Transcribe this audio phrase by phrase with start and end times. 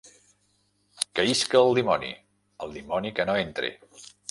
[1.19, 2.11] Que isca el dimoni!
[2.67, 3.75] El dimoni que no entre!